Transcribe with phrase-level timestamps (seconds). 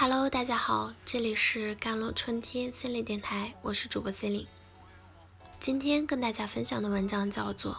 [0.00, 4.48] Hello，大家好，这里是甘露春天心理电台，我是主播 c e l i n e
[5.58, 7.72] 今天跟大家分享的文章叫做《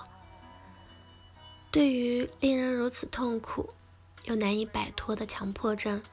[1.72, 3.74] 对于令人如此痛苦
[4.26, 6.04] 又难以摆脱的强迫症，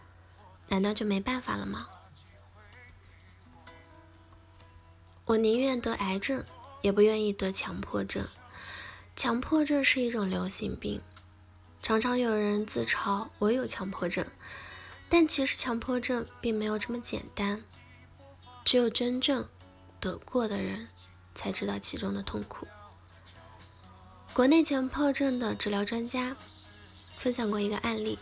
[0.68, 1.88] 难道就没办法了吗？
[5.24, 6.44] 我宁愿得癌症，
[6.82, 8.24] 也不愿意得强迫症。
[9.16, 11.02] 强迫症是一种流行病，
[11.82, 14.24] 常常有人自嘲我有强迫症。
[15.08, 17.62] 但其实强迫症并没有这么简单，
[18.64, 19.48] 只有真正
[20.00, 20.88] 得过的人
[21.34, 22.66] 才知道其中的痛苦。
[24.34, 26.36] 国内强迫症的治疗专家
[27.16, 28.18] 分享过一个案例：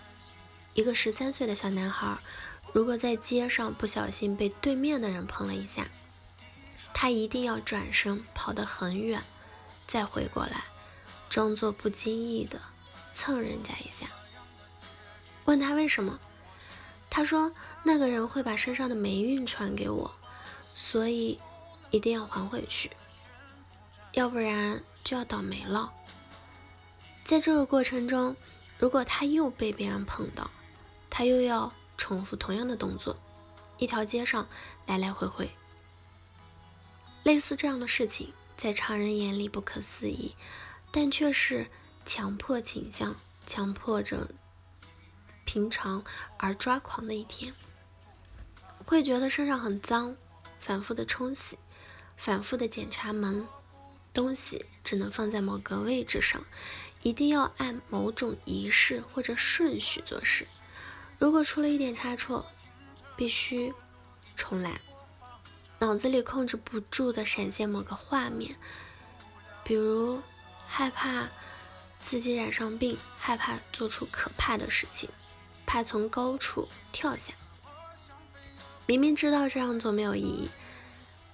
[0.74, 2.18] 一个十三岁的小男孩，
[2.72, 5.88] 如果在街上不小心被对面的人碰了一下，
[6.92, 9.22] 他一定要转身跑得很远，
[9.86, 10.66] 再回过来，
[11.28, 12.60] 装作不经意的
[13.12, 14.06] 蹭人家一下。
[15.46, 16.20] 问他为什么？
[17.16, 17.52] 他说
[17.84, 20.12] ：“那个人会把身上的霉运传给我，
[20.74, 21.38] 所以
[21.92, 22.90] 一定要还回去，
[24.14, 25.92] 要不然就要倒霉了。”
[27.24, 28.34] 在这个过程中，
[28.80, 30.50] 如果他又被别人碰到，
[31.08, 33.16] 他又要重复同样的动作，
[33.78, 34.48] 一条街上
[34.84, 35.48] 来来回回。
[37.22, 40.34] 类似这样的事情，在常人眼里不可思议，
[40.90, 41.68] 但却是
[42.04, 43.14] 强迫倾向、
[43.46, 44.28] 强迫症。
[45.44, 46.04] 平常
[46.38, 47.54] 而抓狂的一天，
[48.84, 50.16] 会觉得身上很脏，
[50.58, 51.58] 反复的冲洗，
[52.16, 53.46] 反复的检查门，
[54.12, 56.44] 东西只能放在某个位置上，
[57.02, 60.46] 一定要按某种仪式或者顺序做事。
[61.18, 62.46] 如果出了一点差错，
[63.16, 63.72] 必须
[64.34, 64.80] 重来。
[65.80, 68.56] 脑子里控制不住的闪现某个画面，
[69.62, 70.22] 比如
[70.66, 71.28] 害怕
[72.00, 75.10] 自己染上病，害怕做出可怕的事情。
[75.74, 77.32] 怕从高处跳下，
[78.86, 80.48] 明明知道这样做没有意义，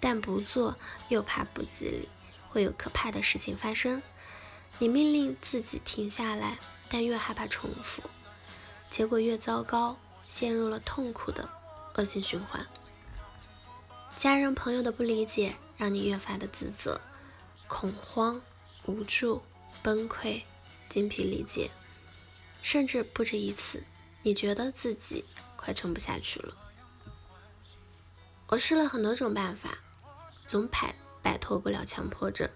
[0.01, 0.79] 但不做
[1.11, 2.09] 又怕不吉利，
[2.49, 4.01] 会有可怕的事情发生。
[4.79, 8.03] 你命令自己停下来，但越害怕重复，
[8.89, 11.47] 结果越糟糕，陷入了痛苦的
[11.97, 12.67] 恶性循环。
[14.17, 16.99] 家人朋友的不理解，让你越发的自责、
[17.69, 18.41] 恐慌、
[18.87, 19.43] 无助、
[19.83, 20.45] 崩溃、
[20.89, 21.71] 精疲力竭，
[22.63, 23.83] 甚至不止一次。
[24.23, 25.25] 你觉得自己
[25.57, 26.55] 快撑不下去了。
[28.49, 29.79] 我试了很多种办法，
[30.47, 32.49] 总摆摆脱不了强迫症。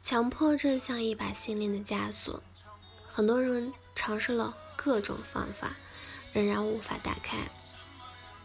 [0.00, 2.42] 强迫症像一把心灵的枷锁，
[3.12, 5.76] 很多人尝试了各种方法，
[6.32, 7.38] 仍然无法打开。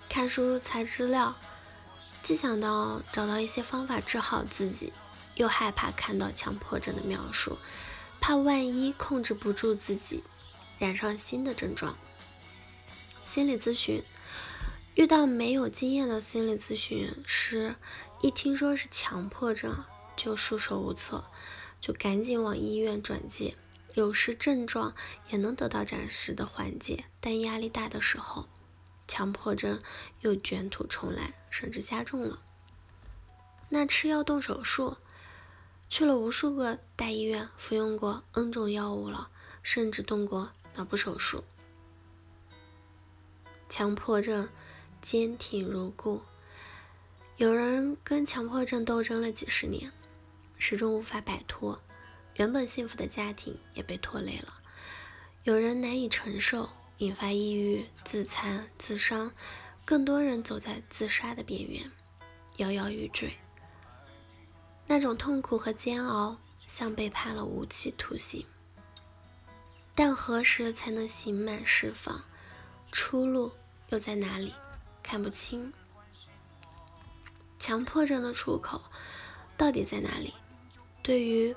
[0.09, 1.35] 看书查资料，
[2.21, 4.91] 既想到找到一些方法治好自己，
[5.35, 7.57] 又害怕看到强迫症的描述，
[8.19, 10.23] 怕万一控制不住自己，
[10.77, 11.95] 染上新的症状。
[13.31, 14.03] 心理咨询
[14.93, 17.75] 遇到没有经验的心理咨询师，
[18.19, 19.85] 一听说是强迫症，
[20.17, 21.23] 就束手无策，
[21.79, 23.55] 就赶紧往医院转介。
[23.93, 24.93] 有时症状
[25.29, 28.49] 也能得到暂时的缓解，但压力大的时候，
[29.07, 29.79] 强迫症
[30.19, 32.41] 又卷土重来，甚至加重了。
[33.69, 34.97] 那吃药动手术，
[35.87, 39.29] 去了无数个大医院，服用过 N 种药物了，
[39.63, 41.45] 甚至动过脑部手术。
[43.71, 44.49] 强迫症
[45.01, 46.21] 坚挺如故，
[47.37, 49.89] 有人跟强迫症斗争了几十年，
[50.57, 51.81] 始终无法摆脱，
[52.35, 54.55] 原本幸福的家庭也被拖累了。
[55.45, 59.31] 有人难以承受，引发抑郁、自残、自伤，
[59.85, 61.89] 更多人走在自杀的边缘，
[62.57, 63.37] 摇摇欲坠。
[64.85, 66.37] 那种痛苦和煎熬，
[66.67, 68.45] 像被判了无期徒刑。
[69.95, 72.25] 但何时才能刑满释放？
[72.91, 73.53] 出路？
[73.91, 74.53] 又在哪里？
[75.03, 75.71] 看不清。
[77.59, 78.81] 强迫症的出口
[79.55, 80.33] 到底在哪里？
[81.03, 81.55] 对于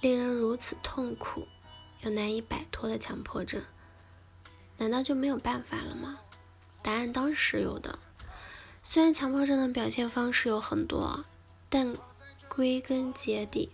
[0.00, 1.46] 令人如此痛苦
[2.00, 3.62] 又难以摆脱的强迫症，
[4.76, 6.18] 难道就没有办法了吗？
[6.82, 7.98] 答案当时有的。
[8.82, 11.24] 虽然强迫症的表现方式有很多，
[11.68, 11.94] 但
[12.48, 13.70] 归根结底，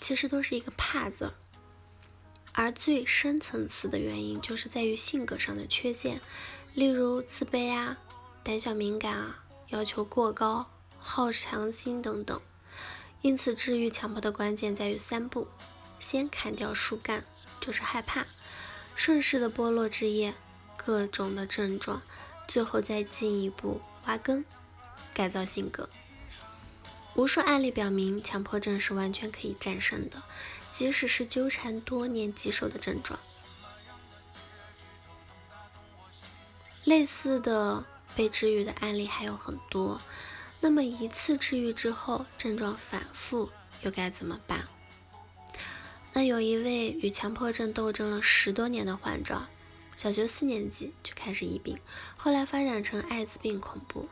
[0.00, 1.32] 其实都是一个“怕”字。
[2.52, 6.20] 而最深层次的原因，就是在于性格上的缺陷。
[6.74, 7.98] 例如自卑啊、
[8.42, 12.40] 胆小敏感啊、要求过高、好强心等等。
[13.20, 15.48] 因此，治愈强迫的关键在于三步：
[15.98, 17.24] 先砍掉树干，
[17.60, 18.22] 就是害怕；
[18.94, 20.34] 顺势的剥落枝叶，
[20.76, 22.00] 各种的症状；
[22.46, 24.44] 最后再进一步挖根，
[25.12, 25.88] 改造性格。
[27.14, 30.22] 无数案例表明，强迫症是完全可以战胜的，
[30.70, 33.18] 即使是纠缠多年棘手的症状。
[36.88, 37.84] 类似的
[38.16, 40.00] 被治愈的案例还有很多。
[40.60, 43.50] 那么一次治愈之后，症状反复
[43.82, 44.66] 又该怎么办？
[46.14, 49.48] 那有一位与强迫症斗争了十多年的患者，
[49.96, 51.78] 小学四年级就开始疫病，
[52.16, 54.08] 后来发展成艾滋病恐怖，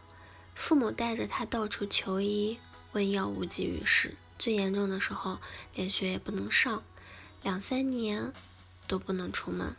[0.55, 2.59] 父母带着他到处求医，
[2.93, 5.39] 问药无济于事，最严重的时候
[5.75, 6.85] 连学也不能上，
[7.43, 8.35] 两三年
[8.87, 9.75] 都不能出门。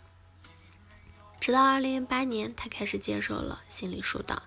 [1.48, 4.44] 直到二零零八年，他开始接受了心理疏导，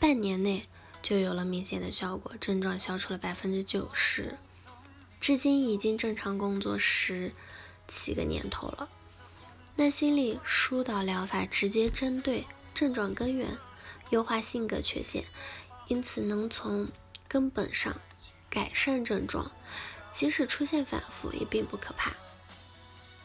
[0.00, 0.68] 半年内
[1.00, 4.36] 就有了明显的效果，症状消除了百分之九十，
[5.20, 7.32] 至今已经正常工作十
[7.86, 8.88] 七个年头了。
[9.76, 12.44] 那心理疏导疗法直接针对
[12.74, 13.56] 症状根源，
[14.10, 15.26] 优化性格缺陷，
[15.86, 16.88] 因此能从
[17.28, 18.00] 根本上
[18.50, 19.52] 改善症状，
[20.10, 22.12] 即使出现反复也并不可怕。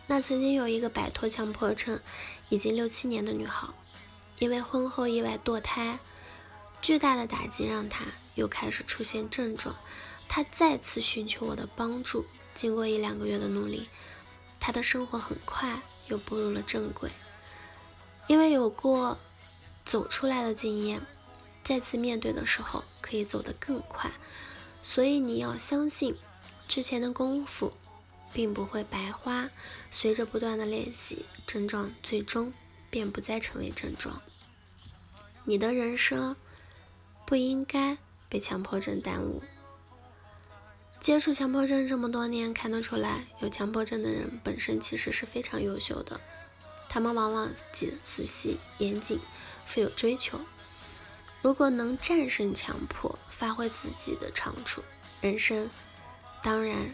[0.09, 1.99] 那曾经有一个摆脱强迫症
[2.49, 3.67] 已经六七年的女孩，
[4.39, 5.99] 因为婚后意外堕胎，
[6.81, 9.75] 巨大的打击让她又开始出现症状。
[10.27, 12.25] 她再次寻求我的帮助，
[12.55, 13.87] 经过一两个月的努力，
[14.59, 17.11] 她的生活很快又步入了正轨。
[18.25, 19.19] 因为有过
[19.85, 21.01] 走出来的经验，
[21.63, 24.11] 再次面对的时候可以走得更快。
[24.81, 26.15] 所以你要相信
[26.67, 27.73] 之前的功夫。
[28.33, 29.49] 并不会白花，
[29.91, 32.53] 随着不断的练习，症状最终
[32.89, 34.21] 便不再成为症状。
[35.45, 36.35] 你的人生
[37.25, 37.97] 不应该
[38.27, 39.41] 被强迫症耽误。
[40.99, 46.19] 接触强迫症这么多年，看得出来，有强迫症的人本身其实是非常优秀的，
[46.89, 49.19] 他们往往仔仔细、严谨，
[49.65, 50.39] 富有追求。
[51.41, 54.83] 如果能战胜强迫，发挥自己的长处，
[55.21, 55.69] 人生
[56.43, 56.93] 当然。